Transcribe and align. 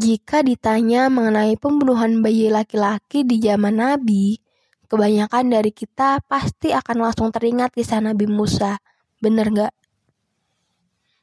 Jika 0.00 0.40
ditanya 0.40 1.12
mengenai 1.12 1.60
pembunuhan 1.60 2.24
bayi 2.24 2.48
laki-laki 2.48 3.28
di 3.28 3.36
zaman 3.44 3.76
Nabi, 3.76 4.40
kebanyakan 4.88 5.52
dari 5.52 5.68
kita 5.68 6.24
pasti 6.24 6.72
akan 6.72 6.96
langsung 7.04 7.28
teringat 7.28 7.76
kisah 7.76 8.00
Nabi 8.00 8.24
Musa. 8.24 8.80
Bener 9.20 9.52
nggak? 9.52 9.74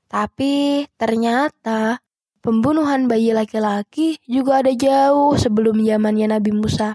Tapi 0.09 0.85
ternyata 1.01 1.97
pembunuhan 2.45 3.09
bayi 3.09 3.33
laki-laki 3.33 4.21
juga 4.29 4.61
ada 4.61 4.73
jauh 4.73 5.33
sebelum 5.33 5.81
zamannya 5.81 6.37
Nabi 6.37 6.53
Musa. 6.53 6.93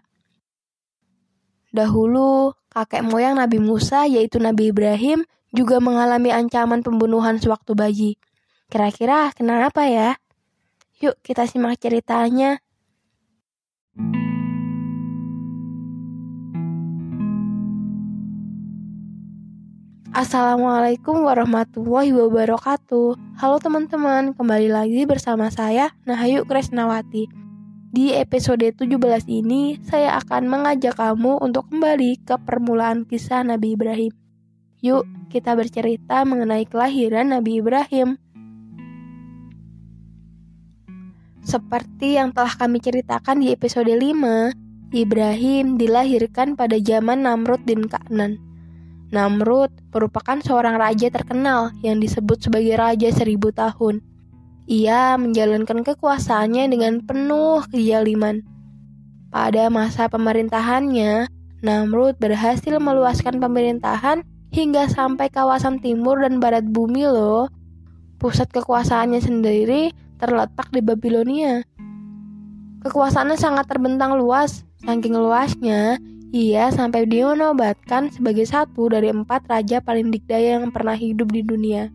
Dahulu, 1.75 2.55
kakek 2.71 3.03
moyang 3.03 3.35
Nabi 3.35 3.59
Musa 3.59 4.07
yaitu 4.07 4.39
Nabi 4.39 4.71
Ibrahim 4.71 5.27
juga 5.51 5.83
mengalami 5.83 6.31
ancaman 6.31 6.87
pembunuhan 6.87 7.43
sewaktu 7.43 7.75
bayi. 7.75 8.11
Kira-kira 8.71 9.35
kenapa 9.35 9.87
ya? 9.87 10.15
Yuk 11.03 11.19
kita 11.27 11.43
simak 11.51 11.83
ceritanya. 11.83 12.63
Assalamualaikum 20.15 21.27
warahmatullahi 21.27 22.15
wabarakatuh. 22.15 23.19
Halo 23.43 23.57
teman-teman, 23.59 24.39
kembali 24.39 24.71
lagi 24.71 25.03
bersama 25.03 25.51
saya 25.51 25.91
Nahayu 26.07 26.47
Kresnawati. 26.47 27.27
Di 27.91 28.15
episode 28.15 28.63
17 28.63 28.95
ini, 29.27 29.83
saya 29.83 30.15
akan 30.23 30.47
mengajak 30.47 30.95
kamu 30.95 31.43
untuk 31.43 31.75
kembali 31.75 32.23
ke 32.23 32.39
permulaan 32.39 33.03
kisah 33.03 33.43
Nabi 33.43 33.75
Ibrahim. 33.75 34.15
Yuk, 34.79 35.03
kita 35.27 35.59
bercerita 35.59 36.23
mengenai 36.23 36.71
kelahiran 36.71 37.35
Nabi 37.35 37.59
Ibrahim. 37.59 38.23
Seperti 41.45 42.17
yang 42.17 42.33
telah 42.33 42.57
kami 42.57 42.81
ceritakan 42.81 43.45
di 43.45 43.53
episode 43.53 43.93
5, 43.93 44.97
Ibrahim 44.97 45.77
dilahirkan 45.77 46.57
pada 46.57 46.81
zaman 46.81 47.29
Namrud 47.29 47.63
bin 47.69 47.85
Ka'nan 47.85 48.55
Namrud 49.15 49.71
merupakan 49.95 50.43
seorang 50.43 50.75
raja 50.75 51.07
terkenal 51.07 51.71
yang 51.87 52.03
disebut 52.03 52.43
sebagai 52.43 52.75
Raja 52.75 53.15
Seribu 53.15 53.55
Tahun. 53.55 54.03
Ia 54.67 55.15
menjalankan 55.15 55.87
kekuasaannya 55.87 56.67
dengan 56.67 56.99
penuh 56.99 57.63
kezaliman. 57.71 58.43
Pada 59.31 59.71
masa 59.71 60.11
pemerintahannya, 60.11 61.31
Namrud 61.63 62.19
berhasil 62.19 62.75
meluaskan 62.83 63.39
pemerintahan 63.39 64.27
hingga 64.51 64.91
sampai 64.91 65.31
kawasan 65.31 65.79
timur 65.79 66.19
dan 66.19 66.43
barat 66.43 66.67
bumi 66.67 67.07
loh. 67.07 67.47
Pusat 68.19 68.51
kekuasaannya 68.51 69.23
sendiri 69.23 69.95
terletak 70.17 70.71
di 70.71 70.81
Babilonia. 70.81 71.65
Kekuasaannya 72.85 73.39
sangat 73.41 73.67
terbentang 73.71 74.17
luas, 74.21 74.63
saking 74.85 75.17
luasnya 75.17 75.97
ia 76.35 76.67
sampai 76.75 77.07
dinobatkan 77.07 78.11
sebagai 78.11 78.43
satu 78.43 78.91
dari 78.91 79.07
empat 79.07 79.47
raja 79.47 79.79
paling 79.79 80.11
dikdaya 80.11 80.59
yang 80.59 80.75
pernah 80.75 80.99
hidup 80.99 81.31
di 81.31 81.47
dunia. 81.47 81.95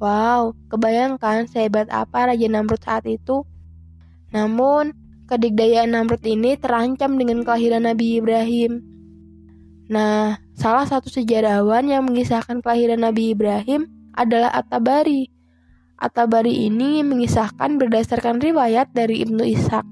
Wow, 0.00 0.56
kebayangkan 0.72 1.44
sehebat 1.52 1.92
apa 1.92 2.32
Raja 2.32 2.48
Namrud 2.48 2.80
saat 2.80 3.04
itu? 3.04 3.44
Namun, 4.32 4.96
kedikdayaan 5.28 5.92
Namrud 5.92 6.24
ini 6.24 6.56
terancam 6.56 7.20
dengan 7.20 7.44
kelahiran 7.44 7.84
Nabi 7.84 8.24
Ibrahim. 8.24 8.80
Nah, 9.92 10.40
salah 10.56 10.88
satu 10.88 11.12
sejarawan 11.12 11.92
yang 11.92 12.08
mengisahkan 12.08 12.64
kelahiran 12.64 13.04
Nabi 13.04 13.36
Ibrahim 13.36 13.84
adalah 14.16 14.48
At-Tabari. 14.56 15.28
At-Tabari 15.98 16.70
ini 16.70 17.02
mengisahkan 17.02 17.74
berdasarkan 17.74 18.38
riwayat 18.38 18.94
dari 18.94 19.18
Ibnu 19.26 19.42
Ishaq. 19.42 19.82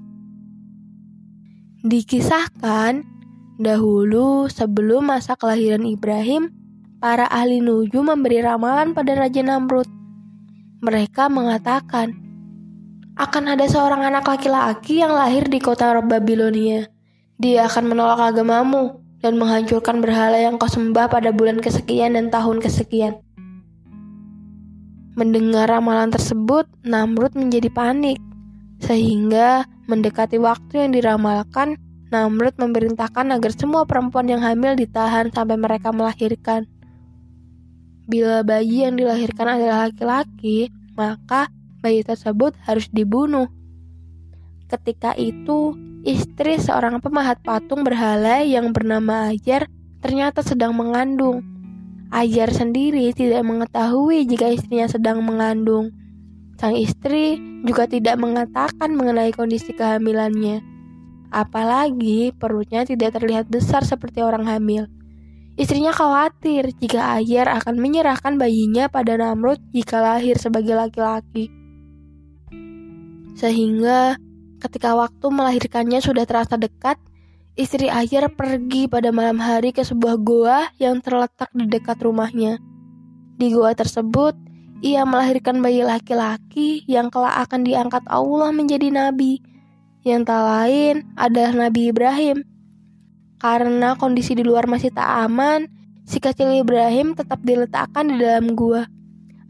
Dikisahkan, 1.83 3.03
Dahulu, 3.57 4.47
sebelum 4.47 5.09
masa 5.09 5.33
kelahiran 5.33 5.81
Ibrahim, 5.83 6.53
para 7.01 7.25
ahli 7.27 7.57
nuju 7.57 8.05
memberi 8.05 8.39
ramalan 8.39 8.93
pada 8.93 9.17
Raja 9.17 9.41
Namrud. 9.41 9.89
Mereka 10.85 11.25
mengatakan, 11.27 12.13
akan 13.17 13.57
ada 13.57 13.65
seorang 13.65 14.05
anak 14.05 14.29
laki-laki 14.29 15.01
yang 15.01 15.09
lahir 15.09 15.49
di 15.49 15.57
kota 15.57 15.89
Babilonia. 16.05 16.85
Dia 17.41 17.65
akan 17.65 17.89
menolak 17.89 18.29
agamamu 18.29 19.01
dan 19.25 19.41
menghancurkan 19.41 20.05
berhala 20.05 20.37
yang 20.37 20.61
kau 20.61 20.69
sembah 20.69 21.09
pada 21.09 21.33
bulan 21.33 21.57
kesekian 21.57 22.13
dan 22.13 22.29
tahun 22.29 22.61
kesekian. 22.61 23.26
Mendengar 25.17 25.65
ramalan 25.65 26.13
tersebut, 26.13 26.69
Namrud 26.85 27.33
menjadi 27.33 27.73
panik, 27.73 28.21
sehingga 28.77 29.65
mendekati 29.89 30.37
waktu 30.37 30.85
yang 30.85 30.93
diramalkan, 30.93 31.73
Namrud 32.13 32.53
memerintahkan 32.61 33.33
agar 33.33 33.49
semua 33.57 33.89
perempuan 33.89 34.29
yang 34.29 34.45
hamil 34.45 34.77
ditahan 34.77 35.33
sampai 35.33 35.57
mereka 35.57 35.89
melahirkan. 35.89 36.69
Bila 38.05 38.45
bayi 38.45 38.85
yang 38.85 38.93
dilahirkan 38.93 39.57
adalah 39.57 39.89
laki-laki, 39.89 40.69
maka 40.93 41.49
bayi 41.81 42.05
tersebut 42.05 42.53
harus 42.69 42.85
dibunuh. 42.93 43.49
Ketika 44.69 45.17
itu, 45.17 45.73
istri 46.05 46.61
seorang 46.61 47.01
pemahat 47.01 47.41
patung 47.41 47.81
berhala 47.81 48.45
yang 48.45 48.69
bernama 48.69 49.33
Ajar 49.33 49.65
ternyata 49.97 50.45
sedang 50.45 50.77
mengandung. 50.77 51.56
Ajar 52.07 52.55
sendiri 52.55 53.11
tidak 53.11 53.43
mengetahui 53.43 54.23
jika 54.23 54.47
istrinya 54.47 54.87
sedang 54.87 55.19
mengandung. 55.27 55.91
Sang 56.55 56.73
istri 56.73 57.35
juga 57.67 57.83
tidak 57.85 58.15
mengatakan 58.15 58.95
mengenai 58.95 59.35
kondisi 59.35 59.75
kehamilannya. 59.75 60.63
Apalagi 61.29 62.31
perutnya 62.31 62.87
tidak 62.87 63.19
terlihat 63.19 63.51
besar 63.51 63.83
seperti 63.83 64.23
orang 64.23 64.47
hamil. 64.47 64.87
Istrinya 65.59 65.91
khawatir 65.91 66.71
jika 66.79 67.17
Ayer 67.17 67.49
akan 67.49 67.81
menyerahkan 67.81 68.39
bayinya 68.39 68.87
pada 68.87 69.17
Namrud 69.19 69.59
jika 69.75 69.99
lahir 69.99 70.39
sebagai 70.39 70.77
laki-laki. 70.77 71.51
Sehingga 73.35 74.15
ketika 74.63 74.95
waktu 74.95 75.27
melahirkannya 75.27 75.99
sudah 75.99 76.23
terasa 76.23 76.55
dekat, 76.55 76.95
istri 77.57 77.89
Ayer 77.91 78.29
pergi 78.31 78.87
pada 78.87 79.09
malam 79.09 79.41
hari 79.41 79.73
ke 79.73 79.81
sebuah 79.83 80.15
goa 80.21 80.69
yang 80.77 81.01
terletak 81.03 81.51
di 81.51 81.65
dekat 81.65 81.99
rumahnya. 81.99 82.61
Di 83.37 83.51
goa 83.51 83.73
tersebut, 83.73 84.37
ia 84.85 85.03
melahirkan 85.03 85.59
bayi 85.59 85.81
laki-laki 85.81 86.85
yang 86.85 87.09
kelak 87.09 87.49
akan 87.49 87.65
diangkat 87.65 88.05
Allah 88.07 88.53
menjadi 88.53 88.93
nabi 88.93 89.41
yang 90.07 90.23
tak 90.23 90.39
lain 90.39 91.03
adalah 91.19 91.67
Nabi 91.67 91.91
Ibrahim. 91.91 92.47
Karena 93.43 93.99
kondisi 93.99 94.39
di 94.39 94.41
luar 94.47 94.63
masih 94.63 94.95
tak 94.95 95.27
aman, 95.27 95.67
si 96.07 96.23
kecil 96.23 96.55
Ibrahim 96.55 97.11
tetap 97.11 97.43
diletakkan 97.43 98.07
di 98.07 98.23
dalam 98.23 98.55
gua. 98.55 98.87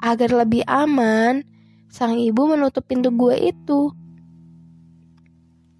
Agar 0.01 0.33
lebih 0.33 0.65
aman, 0.65 1.45
sang 1.93 2.17
ibu 2.17 2.49
menutup 2.49 2.89
pintu 2.89 3.13
gua 3.13 3.37
itu. 3.37 3.93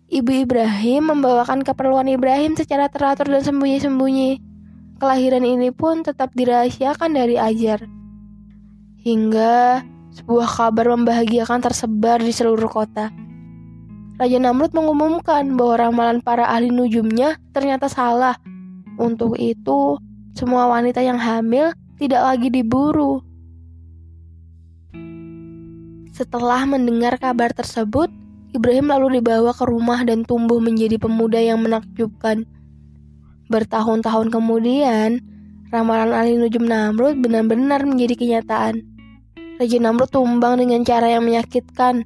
Ibu 0.08 0.48
Ibrahim 0.48 1.12
membawakan 1.12 1.68
keperluan 1.68 2.08
Ibrahim 2.08 2.56
secara 2.56 2.88
teratur 2.88 3.28
dan 3.28 3.44
sembunyi-sembunyi. 3.44 4.40
Kelahiran 5.04 5.44
ini 5.44 5.68
pun 5.76 6.00
tetap 6.00 6.32
dirahasiakan 6.32 7.12
dari 7.12 7.36
Ajar. 7.36 7.84
Hingga 9.04 9.84
sebuah 10.16 10.48
kabar 10.48 10.96
membahagiakan 10.96 11.60
tersebar 11.60 12.24
di 12.24 12.32
seluruh 12.32 12.72
kota. 12.72 13.12
Raja 14.16 14.40
Namrud 14.40 14.72
mengumumkan 14.72 15.44
bahwa 15.60 15.76
ramalan 15.76 16.24
para 16.24 16.48
ahli 16.56 16.72
nujumnya 16.72 17.36
ternyata 17.52 17.92
salah. 17.92 18.40
Untuk 18.96 19.36
itu, 19.36 20.00
semua 20.34 20.72
wanita 20.72 21.04
yang 21.04 21.20
hamil 21.20 21.76
tidak 22.00 22.24
lagi 22.24 22.48
diburu. 22.48 23.20
Setelah 26.16 26.64
mendengar 26.66 27.20
kabar 27.22 27.52
tersebut, 27.54 28.10
Ibrahim 28.56 28.88
lalu 28.92 29.20
dibawa 29.20 29.52
ke 29.52 29.68
rumah 29.68 30.04
dan 30.08 30.24
tumbuh 30.24 30.62
menjadi 30.62 30.96
pemuda 31.02 31.42
yang 31.42 31.64
menakjubkan. 31.64 32.48
Bertahun-tahun 33.52 34.32
kemudian, 34.32 35.24
ramalan 35.72 36.16
ahli 36.16 36.40
nujum 36.40 36.68
Namrud 36.68 37.20
benar-benar 37.20 37.84
menjadi 37.84 38.16
kenyataan. 38.16 38.84
Raja 39.58 39.78
Namrud 39.82 40.12
tumbang 40.14 40.62
dengan 40.62 40.86
cara 40.86 41.12
yang 41.12 41.26
menyakitkan 41.26 42.06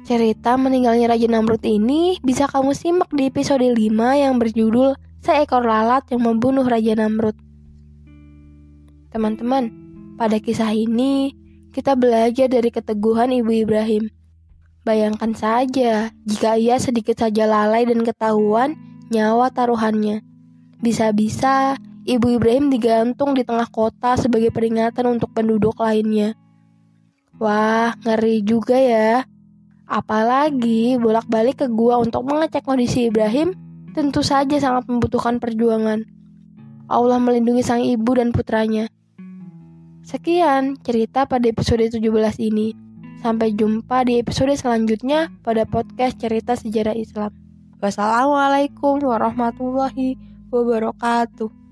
Cerita 0.00 0.58
meninggalnya 0.58 1.12
Raja 1.12 1.28
Namrud 1.30 1.62
ini 1.62 2.18
bisa 2.24 2.48
kamu 2.48 2.74
simak 2.74 3.12
di 3.14 3.30
episode 3.30 3.62
5 3.62 3.78
yang 3.94 4.42
berjudul 4.42 4.98
Seekor 5.22 5.62
Lalat 5.62 6.08
yang 6.10 6.24
Membunuh 6.24 6.64
Raja 6.64 6.98
Namrud. 6.98 7.38
Teman-teman, 9.14 9.70
pada 10.16 10.40
kisah 10.40 10.74
ini 10.74 11.36
kita 11.70 11.94
belajar 11.94 12.48
dari 12.48 12.72
keteguhan 12.72 13.30
Ibu 13.30 13.68
Ibrahim. 13.68 14.10
Bayangkan 14.80 15.36
saja 15.36 16.08
jika 16.24 16.56
ia 16.56 16.80
sedikit 16.80 17.20
saja 17.20 17.44
lalai 17.44 17.84
dan 17.84 18.00
ketahuan 18.00 18.76
nyawa 19.12 19.52
taruhannya. 19.52 20.24
Bisa-bisa 20.80 21.76
Ibu 22.08 22.40
Ibrahim 22.40 22.72
digantung 22.72 23.36
di 23.36 23.44
tengah 23.44 23.68
kota 23.68 24.16
sebagai 24.16 24.48
peringatan 24.48 25.04
untuk 25.04 25.36
penduduk 25.36 25.76
lainnya. 25.76 26.32
Wah, 27.36 27.92
ngeri 28.00 28.40
juga 28.40 28.80
ya. 28.80 29.28
Apalagi 29.84 30.96
bolak-balik 30.96 31.60
ke 31.60 31.66
gua 31.68 32.00
untuk 32.00 32.24
mengecek 32.24 32.64
kondisi 32.64 33.12
Ibrahim 33.12 33.52
tentu 33.92 34.24
saja 34.24 34.56
sangat 34.56 34.88
membutuhkan 34.88 35.36
perjuangan. 35.42 36.08
Allah 36.88 37.18
melindungi 37.20 37.60
sang 37.60 37.84
ibu 37.84 38.16
dan 38.16 38.32
putranya. 38.32 38.88
Sekian 40.00 40.80
cerita 40.80 41.28
pada 41.28 41.46
episode 41.46 41.84
17 41.86 42.00
ini. 42.40 42.89
Sampai 43.20 43.52
jumpa 43.52 44.08
di 44.08 44.16
episode 44.16 44.56
selanjutnya 44.56 45.28
pada 45.44 45.68
podcast 45.68 46.16
cerita 46.16 46.56
sejarah 46.56 46.96
Islam. 46.96 47.28
Wassalamualaikum 47.84 49.04
warahmatullahi 49.04 50.16
wabarakatuh. 50.48 51.69